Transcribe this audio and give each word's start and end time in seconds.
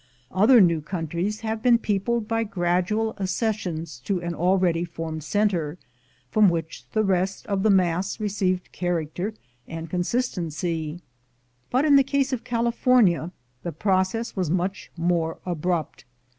Other 0.31 0.59
new 0.61 0.81
countries 0.81 1.41
have 1.41 1.61
been 1.61 1.77
peopled 1.77 2.27
by 2.27 2.43
gradual 2.43 3.15
accessions 3.19 3.99
to 4.05 4.19
an 4.19 4.33
already 4.33 4.83
formed 4.83 5.23
center, 5.23 5.77
from 6.31 6.49
which 6.49 6.85
the 6.93 7.03
rest 7.03 7.45
of 7.45 7.61
the 7.61 7.69
mass 7.69 8.19
received 8.19 8.71
character 8.71 9.35
and 9.67 9.91
con 9.91 10.01
sistency; 10.01 11.01
but 11.69 11.85
in 11.85 11.97
the 11.97 12.03
case 12.03 12.33
of 12.33 12.43
California 12.43 13.31
the 13.61 13.71
process 13.71 14.35
was 14.35 14.49
much 14.49 14.89
more 14.97 15.37
abrupt. 15.45 16.03